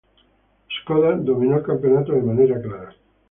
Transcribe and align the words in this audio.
Škoda 0.67 1.15
dominó 1.15 1.57
el 1.57 1.61
campeonato 1.63 2.13
de 2.13 2.23
manera 2.23 2.59
clara. 2.59 2.95